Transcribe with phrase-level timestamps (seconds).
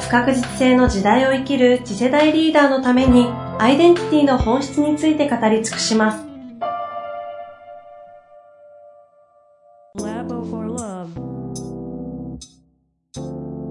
[0.00, 3.26] 不確実性の時代を生きる次世代リーダーのために
[3.58, 6.24] アイデンティティの本質について語り尽くします。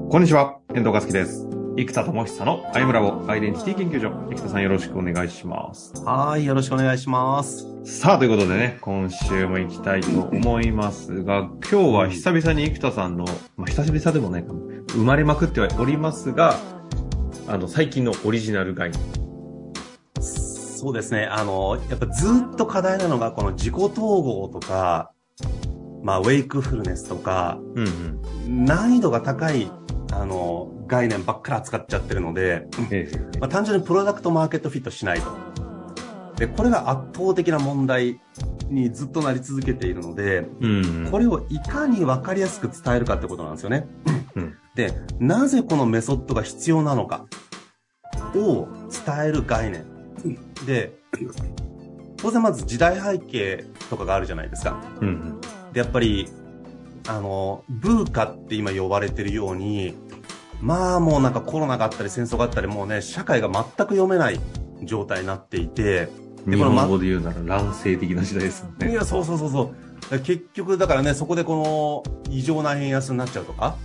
[0.09, 1.47] こんにちは、遠藤和樹です。
[1.77, 4.09] 生田智久のアイムラボアイデンティティ研究所。
[4.31, 5.93] 生田さんよろしくお願いします。
[6.03, 7.67] はい、よろしくお願いします。
[7.83, 13.25] さあ、ということでね、今週も行きたいと思いますが、今日は久々に生田さんの、
[13.57, 14.66] まあ、久々でもないかも、
[14.97, 16.59] 生まれまくってはおりますが、
[17.47, 18.99] あの、最近のオリジナル概念。
[20.19, 25.11] そうですね、あの、やっぱずっと課題なのが、この自己統合とか、
[26.03, 29.71] まあ、ウェイクフルネスとか、うんうん、難易度が高い
[30.13, 35.31] あの、概念ばっかり扱っちゃってるので、ええ、まあ、単純にプロダクトマーケットフィットしないと。
[36.37, 38.21] で、これが圧倒的な問題
[38.69, 43.87] にずっとなり続けているので、うんうん、これをいかにわかりやすく伝えるかってことなんですよね。
[44.35, 44.57] うん、で、
[45.19, 47.25] なぜこのメソッドが必要なのか
[48.35, 48.67] を
[49.05, 49.85] 伝える概念。
[50.65, 50.93] で、
[52.17, 54.81] 当然まず時代背景とかがあるじゃないですか。
[55.73, 56.29] で、やっぱり
[57.07, 59.95] あの、ブーカって今呼ばれてるように、
[60.61, 64.39] まあもうなんかコロナがあったり戦争があったりもうね、社会が全く読めない
[64.83, 66.09] 状態になっていて、
[66.45, 68.91] 日本語で言うなら乱世的な時代ですもんね。
[68.91, 69.73] いや、そうそうそうそ
[70.11, 70.19] う。
[70.19, 73.75] 結局、だからね、そこでこの異常な円安になっちゃうとか、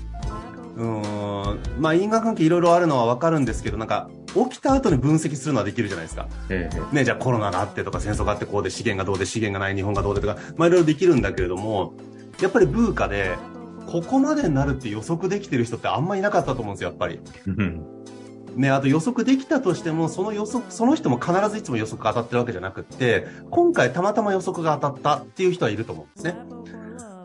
[0.76, 1.02] うん、
[1.78, 6.28] まあ因果関係いろいろあるのはわかるんですけど、なんか、起きた後に分析するのはできるじゃないですか。
[6.48, 11.94] ええ、ね、じゃあコロナがあってとか戦争があってこうで資源がどうで資源がない日本がどうでとか、まあいろいろできるんだけれども、
[12.40, 13.36] やっぱりブーカで、
[13.86, 17.20] ここまでになるって予測できてる人ってあんまりいなかったと思うんですよ、やっぱり。
[18.56, 26.36] ね、あと予測できたとしても、その予測、その人も必ずいつも予測が当たってるわけじゃなくって、今回たまたま予測が当たったっていう人はいると思うんですね。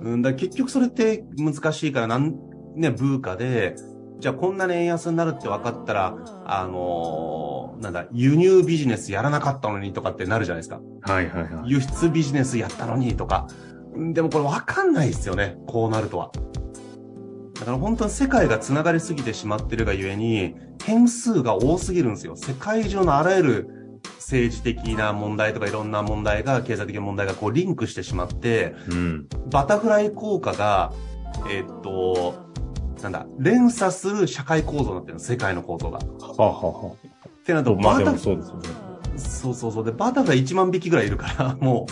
[0.01, 2.35] うん、だ結局それって難しいから、なん、
[2.77, 3.75] ね、ブーカで、
[4.19, 10.79] じゃあこんなに円安になるって分かったら、あのー、なんだ、輸入ビジネスやらなかったのにとかってなるじゃないですか。
[11.01, 11.69] はいはいはい。
[11.69, 13.47] 輸出ビジネスやったのにとか。
[14.13, 15.57] でもこれ分かんないですよね。
[15.67, 16.31] こうなるとは。
[17.59, 22.35] だから本当に世界が繋がりすぎてしまってるがゆえに、変数が多すぎるんですよ。
[22.35, 23.69] 世界中のあらゆる
[24.17, 30.91] 政治的な問題とかいろんな問題が、経済的な問題がこうリンクしてしまって、うん、バタフライ効果が、
[31.49, 32.46] えー、っと、
[33.03, 35.99] なんだ、連鎖する社会構造になってる世界の構造が。
[35.99, 36.03] は
[36.37, 38.87] あ、はあはあ、ってなると、まあでもそうですよね。
[39.17, 39.85] そうそうそう。
[39.85, 41.87] で、バタフライ1万匹ぐらいいるから、 も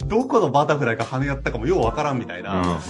[0.00, 2.80] う、どこのバタフライが羽やったかもようわからんみたいな。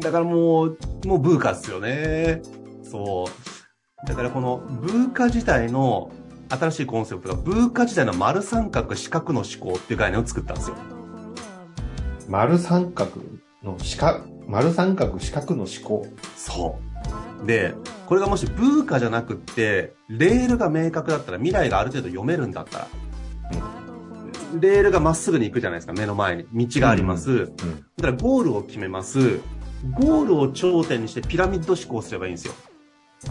[0.00, 2.42] だからもう、もうブーカっすよね。
[2.82, 4.06] そう。
[4.06, 6.10] だからこのブーカ自体の
[6.50, 10.76] 新しいコンセプトが、ブーカ自体の丸三角四角の思考っていう概念を作ったんですよ。
[12.28, 13.10] 丸三角
[13.62, 16.06] の四角、丸三角四角の思考。
[16.36, 16.78] そ
[17.42, 17.46] う。
[17.46, 17.74] で、
[18.06, 22.88] これがもしブーカじゃなくって、レールが明確だったら、未来がある程度読めるんだったら、
[24.52, 26.46] うん、レールがまっすぐに行くじゃないですか、目の前に。
[26.52, 27.30] 道があります。
[27.30, 29.40] うんうん、だからゴールを決めます。
[29.92, 32.54] ゴールを頂点にしてピラミッド思考すればいいんですよ。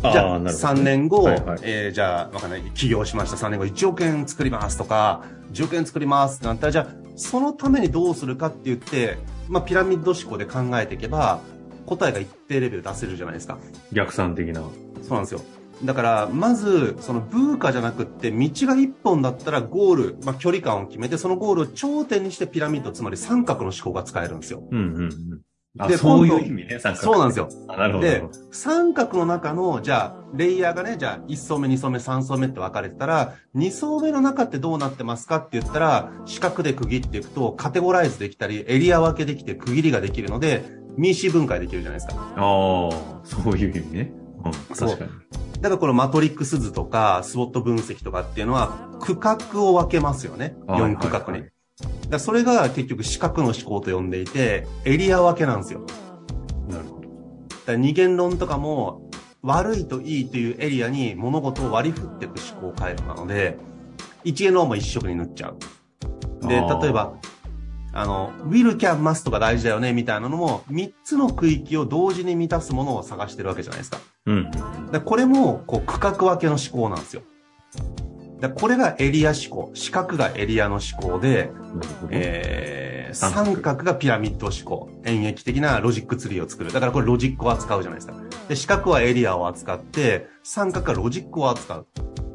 [0.02, 3.38] じゃあ、3年後、はいはい、えー、じゃあ、わかんない、起業しました。
[3.38, 11.42] 3年後1億円作りますとか、10億円作りますってなったら、じゃあ、そのためにどうするかって言って、まあ、ピラミッド思考で考えていけば、
[11.86, 13.58] 答えが一定レベル出せるじゃないですか。
[13.92, 14.62] 逆算的な。
[15.02, 15.42] そうなんですよ。
[15.84, 24.64] だから、まず、そのブーカじゃなくって、道が一本だったらゴール、まあ、距離感を決めて、そのゴールを頂点にしてピラミッド、つまり三角の思考が使えるんですよ。
[24.72, 25.42] うんうんうん。
[25.76, 27.04] で、そういう意味ね、三角。
[27.04, 27.50] そうなんですよ。
[27.68, 28.06] なるほど。
[28.06, 40.64] で、三角の中の、じゃあ、レイヤーがね、じゃあ、1層目、2層目、3層目って分かれてたら、2層目の中ってどうなってますかって言ったら、四角で区切っていくと、カテゴライズできたり、エリア分けできて区切りができるので、
[40.96, 42.22] 民主分解できるじゃないですか。
[42.22, 42.42] ああ、
[43.24, 44.14] そういう意味ね。
[44.46, 45.12] うん、確かに。
[45.60, 50.56] だからこのマトリックス図とか、スウォット分析とかっていうのは、区画を分けますよね。
[50.68, 51.26] 4区画に。
[51.32, 51.54] はいはい
[52.14, 55.82] だそれが結局四角の思考と呼んでいて、エリア分けなんですよ。
[56.70, 57.08] なるほど。
[57.66, 59.10] だ二元論とかも、
[59.42, 63.58] 悪いといいというエリアに物事を割り振っていく思考回路なので、
[64.24, 66.48] 一元論も一色に塗っちゃう。
[66.48, 67.16] で、例えば、
[67.94, 73.98] あの、will, can, must が大事だよね、みたいなのも、3つの区域を同時に満たすものを探してるわけじゃないですか。
[74.28, 74.52] うん。
[74.92, 77.24] でこれも、こう、区画分けの思考なんですよ。
[78.44, 79.72] でこれがエリア思考。
[79.74, 81.50] 四角がエリアの思考で、
[82.10, 84.90] えー、三角がピラミッド思考。
[85.06, 86.74] 演繹的なロジックツリーを作る。
[86.74, 88.16] だからこれロジックを扱うじゃないですか。
[88.50, 91.88] で、四角はエリアを扱って、三角はロジックを扱う。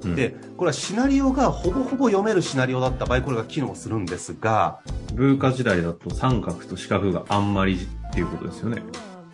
[0.04, 4.80] うんで、これはシナリオがほぼほぼ読めるシナリオだった場合、これが機能するんですが、
[5.12, 8.82] 文化時代だと三角と四角があんまりっていうことですよね。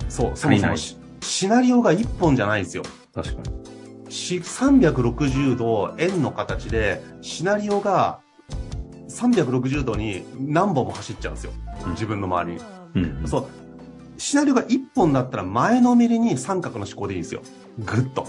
[0.09, 2.83] そう、そもそもシシナリオが一本じゃないんですよ。
[3.15, 3.74] 確かに。
[4.15, 8.21] し360度円の形で、シナリオが
[9.09, 11.53] 360度に何本も走っちゃうんですよ。
[11.85, 13.09] うん自分の周りに。
[13.21, 13.29] うん。
[13.29, 13.47] そう。
[14.17, 17.43] シナリオが1本だったら前のめりに三角の思考でいいんですよ。
[17.79, 18.27] ぐっと。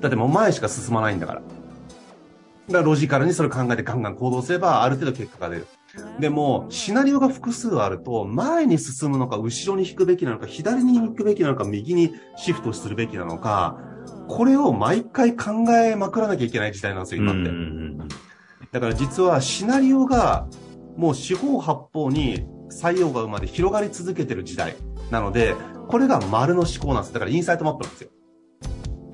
[0.00, 1.40] だってもう前しか進まないんだから。
[1.40, 5.66] だからロジカルにそれを考えてガンガン行動すればある程度結果が出る。
[6.18, 13.78] でも、シナリオが複数あると、前に進むのか、後ろに引くべきなのか、左に引くべきなのか、右にシフトするべきなのか、
[14.28, 17.50] これを毎回考えまくらなきゃいけない時代なんですよ、今って。
[18.72, 20.48] だから実はシナリオが
[20.96, 24.74] もう四方八方に採用が生まで広がり続けてる時代
[25.10, 25.54] なので、
[25.88, 27.12] これが丸の思考なんです。
[27.14, 28.10] だからインサイトマップなんですよ。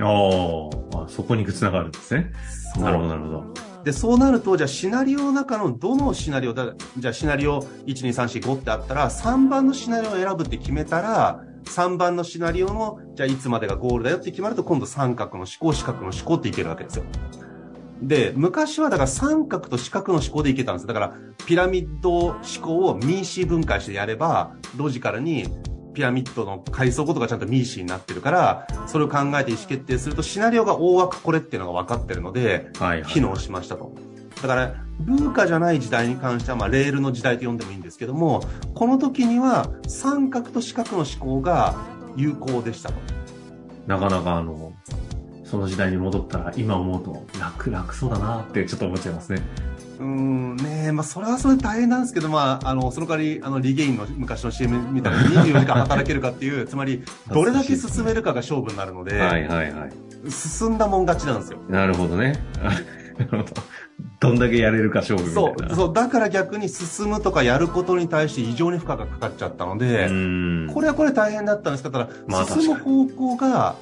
[0.01, 2.33] あーあ、そこに繋がるんですね。
[2.79, 3.45] なるほど、なるほど。
[3.85, 17.05] で、そうなると、じゃあシナリオの中のどのシナリオだ、じゃあシナリオ1、2、3、4、5ってあったら、3番のシナリオを選ぶって決めたら、3番のシナリオの、じゃあいつまでがゴールだよって決まると、今度三角の思考、四角の思考っていけるわけですよ。
[18.03, 20.87] で、昔はだから三角と四角の思考でいけたんです。
[20.87, 21.15] だから、
[21.47, 25.47] ピラミッド思考をミーシー分解してやれば、ロジカルに
[25.95, 33.13] ピラミッドの階層ごとがちゃんとミーシーになってるから、それを考えて意思決定すると、シナリオが大枠これっていうのが分かってるので、はい、はい。
[33.13, 33.95] 機能しましたと。
[34.41, 38.43] だから、文化じゃない時代に関しては、まあ、レールの時代と呼んでもいいんですけども、
[38.75, 41.75] この時には三角と四角の思考が
[42.17, 42.95] 有効でしたと。
[43.87, 44.73] なかなかあの、
[45.45, 49.43] その時代に戻ったら今思うと楽楽そうだなってちょっと思っちゃいますね。
[49.99, 60.31] うーん、ねえ、まあ、それはそれで大変なんですけど、まあ、あの、その代わり、あの、リゲインの昔の CM みたいに24時間働けるかっていう、 つまり、どれだけ進めるかが勝負になるので、はいはいはい。
[60.31, 61.59] 進んだもん勝ちなんですよ。
[61.69, 62.41] なるほどね。
[63.13, 63.45] ど。
[64.21, 65.75] どんだけやれるか勝負みたそ、いうな。
[65.75, 70.71] そう、だから逆に進むとかやることに対して異常に負荷がかかっちゃったので、うん。
[70.73, 73.77] これはこれ大変だったんですけど、ただ、まあ進む方向が、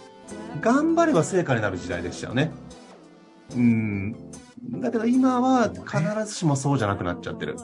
[0.60, 2.52] 頑張れば成果になる時代でしたよね。
[3.56, 4.12] うん。
[4.80, 7.56] だけど今は必ずしもそうじゃなくなっちゃってる。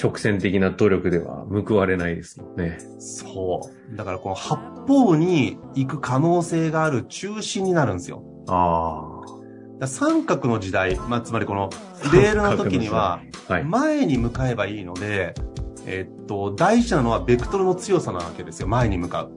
[0.00, 2.78] 直線的な努力では報われないですもんね。
[3.00, 3.96] そう。
[3.96, 4.56] だからこの八
[4.86, 8.22] 方に行く可能性がある中心になるんですよ。
[8.48, 9.17] あだから
[9.86, 11.70] 三角の時代、まあ、つまりこの
[12.12, 13.20] レールの時には。
[13.64, 15.34] 前に向かえばいいので、
[15.86, 18.68] えっと、大事なのはベクトルの強さなわけですよ。
[18.68, 19.32] 前に向かう。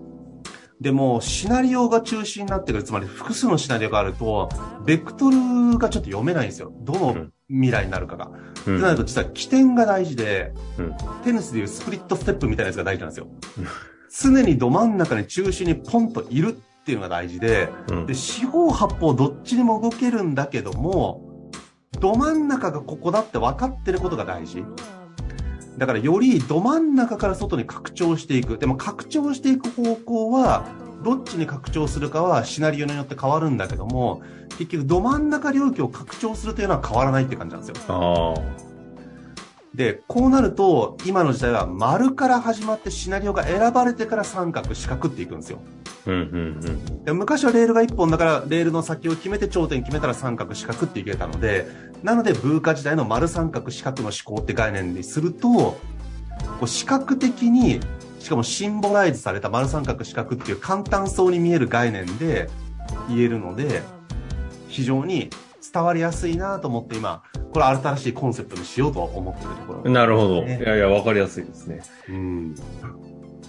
[0.81, 2.83] でも、シナリオが中心になってくる。
[2.83, 4.49] つまり、複数のシナリオがあると、
[4.83, 6.73] ベクトルがちょっと読めないんですよ。
[6.81, 8.31] どの未来になるかが。
[8.31, 8.97] うってなるん。
[8.97, 13.27] と、実は起点が大事で、うんテニスでいうスプリットステップみたいなやつが大事なんですよ
[13.59, 13.67] うん。
[14.09, 21.49] 常にど真ん中に中心にポンといるっていうのが大事で、うんで、四方八方どっちにも動けるんだけども、
[21.99, 24.63] ど真ん中がここだって分かってることが大事。
[25.77, 28.57] だからよりど真ん中から外に拡張していく。
[28.57, 30.65] でも拡張していく方向は、
[31.03, 34.21] どっちに拡張するかはシナリオによって変わるんだけども、
[34.57, 38.35] 結局ど真ん中領域を拡張するというのは変わらないって感じなんですよ。
[39.75, 45.59] で、こうなると、今の時代は丸から始まってシナリオが選ばれてから三角、四角っていくんですよ。
[46.05, 47.03] うんうんうん。
[47.03, 51.67] で昔はレールが一本だから、レールの先を決めて頂点決めたら三角、四角っていけたので、
[52.03, 55.77] なので、文化時代の丸三角、四角の思考って概念にすると、こ
[56.63, 57.79] う視覚的に、
[58.19, 62.49] しかもシンボライズされた丸三角、四角っていう簡単そうに見える概念で
[63.07, 63.81] 言えるので、
[64.67, 65.29] 非常に
[65.73, 69.91] 伝わりやすいなと思って今、これ新しいコンセプトにしようと思ってるところ。
[69.91, 70.43] なるほど。
[70.43, 71.81] いねやいや、わかりやすいですね。
[72.09, 72.55] うん。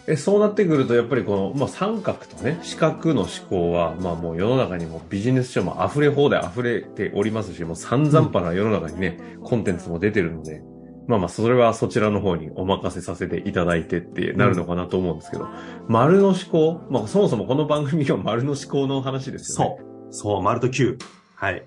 [0.07, 10.63] え、そうなってくると、やっぱりこの、まあ、三角とね、四角の思考は、まあもう世の中にもビジネス書も溢れ放題溢れておりますし、もう散々パな世の中にね、コンテンツも出てるので、
[11.07, 15.49] まあまあ、それはそちらの方にお任せさせていただいてってなるのかなと思うんですけど、
[15.89, 19.77] 丸の思考まあそもそもこの番組が丸の思考の話ですよね。
[19.79, 20.13] そう。
[20.13, 20.99] そう、丸と9。
[21.35, 21.63] はい。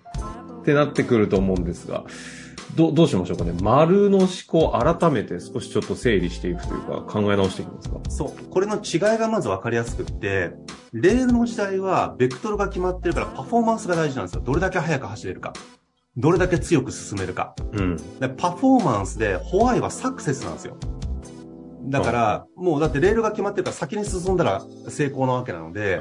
[0.61, 2.05] ってなってくると思うんですが、
[2.75, 3.53] どどうしましょうかね。
[3.61, 7.99] 丸の思考改めて少しちょっと整理していくというか考え直していきますか。
[8.09, 8.49] そう。
[8.49, 10.51] これの違いがまず分かりやすくって、
[10.91, 14.41] レールの時代は、ベクトルが決まってるからパフォーマンスが大事なんですよ。
[14.41, 15.53] どれだけ速く走れるか。
[16.17, 17.55] どれだけ強く進めるか。
[17.73, 17.97] うん。
[18.19, 20.77] でパフォーマンスで、ホワイはサクセスなんですよ。
[21.87, 25.99] だから、もうだってレールが決まってるから先に進んだら成功なわけなので。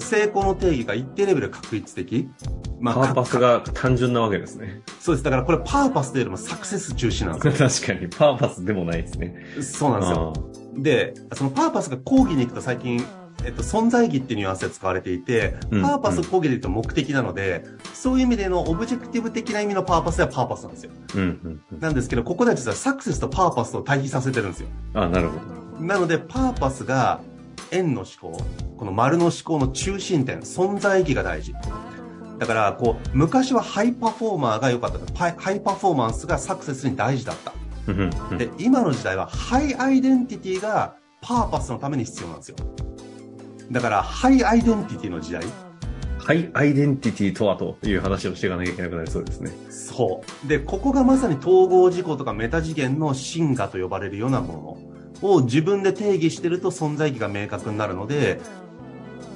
[0.00, 2.30] 成功の定義が一定レベル確率的。
[2.78, 4.82] まパーパスが単純なわけですね。
[5.00, 5.24] そうです。
[5.24, 9.34] だからこれパーパスというよりもサクセス中心なんです 確かに、パーパスでもないですね。
[9.56, 9.62] よ。
[9.62, 10.32] そうなんですよ。
[10.76, 13.02] で、そのパーパスが講義に行くと最近、
[13.44, 17.64] えっと、存在意義っていうニュアンスで使われていて、うんパーパス講義で言うと目的なので、
[17.94, 20.90] そういう意味でのオブジェクティブ的な意味のパーパスはパーパスなんですよ。
[21.14, 21.80] うん、うん、うん。
[21.80, 24.68] なんですけど、ここでは実はサクセスとパーパスを対比させてるんですよ。
[24.94, 25.38] あなるほ
[25.80, 25.84] ど。
[25.84, 27.20] なので、パーパスが
[27.70, 28.42] 円の思考、
[28.76, 31.54] この丸の思考の中心点、存在意義が大事。
[32.38, 34.98] だから、こう、昔はハイパフォーマーが良かった。
[35.14, 37.52] ハイパフォーマンスがサクセスに大事だった。
[38.36, 42.56] で、今の時代はハイアイデンティティがパーパスのために必要なんですよ。
[43.70, 45.44] だから、ハイアイデンティティの時代。
[46.18, 49.50] ハイアイデンティティとはという話をしていかなきゃいけなくなりそうですね。
[49.70, 50.48] そう。
[50.48, 54.82] で、ここがまさに統合思考とかメタ次元の真我と呼ばれるようなも
[55.22, 58.40] のを自分で定義してると存在意義が明確になるので、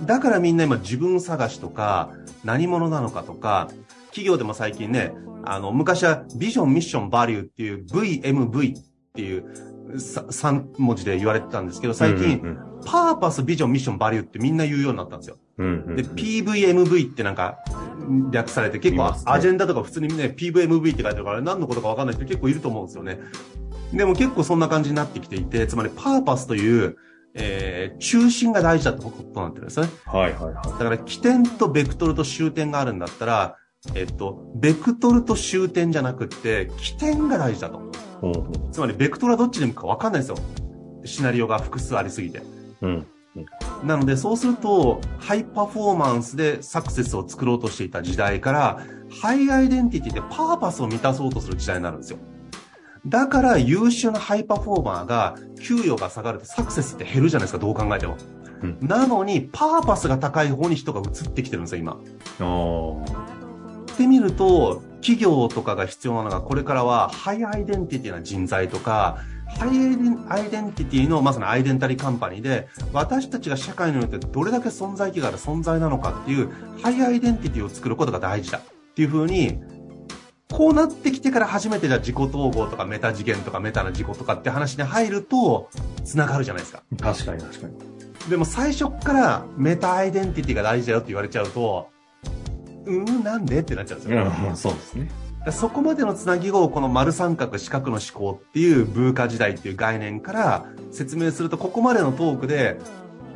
[0.05, 2.11] だからみんな今自分探しとか
[2.45, 3.69] 何者なのかとか、
[4.07, 5.13] 企業でも最近ね、
[5.45, 8.83] あの、昔はビジョン、ミッション、バリューっていう VMV っ
[9.15, 9.45] ていう
[9.95, 15.37] 3文字で言われてたんですけど、最近、うんパーパス、ビジョン、ミッション、バリューってみんな言うようになったんですよ。
[15.59, 17.59] うんうんうんで、PVMV ってなんか、
[18.31, 23.21] 略されて、結構アジェンダとか普通にね、PVMV って書いてあるから、何のことかわかんない人結構いると思うんですよね。
[23.93, 26.97] でも結構そんな感じになってきていて、つまりパーパスという、
[27.35, 29.93] えー、中心が大事だってことになってるんですよね。
[30.07, 33.57] はいはいはだから起点とベクトルと終点があるんだったら、
[33.95, 37.79] えっと、ベクトルと終点じゃなくって、起点が大事だと。
[37.79, 40.37] うほうつまり、ベクトルはどっちで向くかわかんないですよ。
[41.05, 42.43] シナリオが複数ありすぎて。
[42.83, 43.07] うん。
[43.85, 48.81] なので、そうすると、ハイパフォーマンスでサクセスを作ろうとしていた時代から、
[49.23, 52.19] ハイアイデンティティでパーパスを満たそうとする時代になるんですよ。
[53.07, 58.17] だから、優秀なハイパフォーマーが、給与が下がるとサクセスって減るじゃないですか、どう考えても。
[58.63, 61.97] うんなのに、パーパスが高い方に人が移ってきてるんですよ、今。
[63.93, 69.19] ってみると、企業とかが必要なのが、これからは、ハイアイデンティティな人材とか、
[69.59, 76.51] ハイアイデンアイデンティティのまさにアイデンタリーカンパニーで、私たちが社会においてどれだけ存在意義がある存在なのかっていう、
[76.83, 79.61] ハイアイデンティティを作ることが大事だっていうふうに、
[80.53, 85.71] こうなってきてから初めてじゃあ自己統合とかメタ次元とかメタな自己とかって話に入ると、
[86.05, 86.83] 繋がるじゃないですか。
[87.01, 87.75] 確かに確かに。
[88.29, 91.89] でも最初っからメタアイデンティティが大事だよって言われちゃうと、
[92.85, 94.33] うーん、なんでってなっちゃうんですよ。
[94.49, 95.11] うん、そうですね。
[95.45, 102.79] でそこまでのつなぎをこの丸三角四角の思考っていう文化時代っていう概念から説明するとここまでのトークで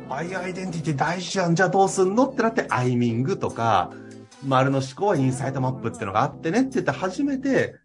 [0.07, 3.91] アイアイデンティティ大事じゃんじゃあどうすんのってなってアイミングとか
[4.45, 7.75] 丸の思考はインサイトマップっていうのがあってねって言って初めて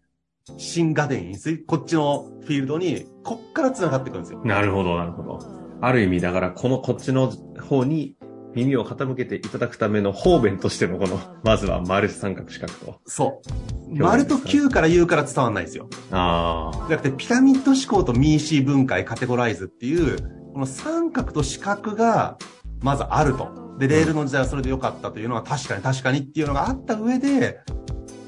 [0.57, 4.41] 新ガデンインスこっちのフィールドにこっから繋がっていくんですよ。
[4.43, 5.39] なるほど、なるほど。
[5.81, 8.15] ある意味、だから、このこっちの方に
[8.53, 12.99] 耳を傾けていただくための方便としてのこの、まずは丸三角四角と。
[13.05, 13.85] そう。
[13.87, 15.87] 表丸と現ですか9から言うから伝わんないんですよ。
[16.11, 16.77] ああ。
[16.87, 20.17] じゃなくて、ピラミッド思考とミーシー分解、カテゴライズっていう、
[20.53, 22.37] この三角と四角が、
[22.81, 23.60] まずあると。
[23.81, 27.61] で、レールの時代はそれで良かったというのは確かに確かにっていうのがあった上で、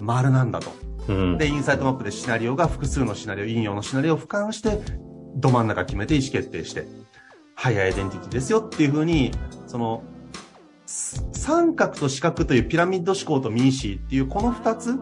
[0.01, 0.71] 丸なんだと。
[1.09, 1.37] うん。
[1.37, 4.81] で、インサイトマップでシナリオが複数のシナリオ、引用のシナリオを俯瞰して、
[5.35, 6.87] ど真ん中決めて意思決定して、
[7.53, 9.29] ハイアイデンティティですよっていう風に、
[9.67, 10.03] その、
[10.87, 14.97] す三角と四角というピラミッド思考とミーシーっていうこの二つ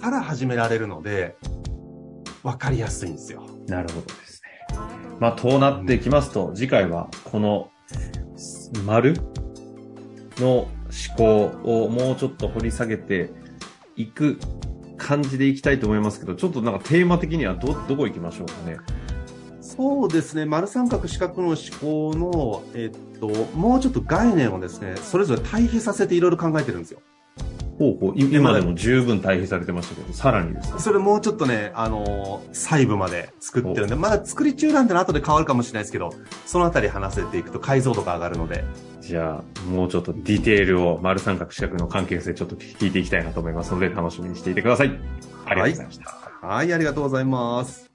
[0.00, 1.36] から始められるので、
[2.44, 3.42] わかりやすいんですよ。
[3.66, 4.78] なるほどですね。
[5.18, 7.70] まあ、となってきますと、次回は、この、
[8.84, 9.14] 丸
[10.38, 10.70] の思
[11.16, 13.30] 考をもうちょっと掘り下げて
[13.96, 14.38] いく
[14.96, 18.78] 感じでいきたいと思いますけど、ちょっとなんかテーマ的にはど、どこ行きましょうかね？
[19.60, 20.44] そうですね。
[20.44, 27.00] 丸三角四角の思考の、えっと、もうちょっと概念をですね、それぞれ対比させていろいろ考えてるんですよ。
[27.78, 30.78] ほうほう、い今でも十分対比されてましたけど、さらにですね。
[30.78, 36.10] それもうちょっとね、あのー細部まで作ってるんで、まだ作り中なんで後で変わるかもしれないですけど、
[36.46, 38.64] そのあたり話せていくと解像度が上がるので、
[39.00, 44.98] じゃあ、もうちょっとディテールを丸三角四角の関係性ちょっと聞いていきたいなと思いますので、楽しみにしていてください。
[45.46, 46.46] ありがとうございました。
[46.46, 47.93] はい、ありがとうございます。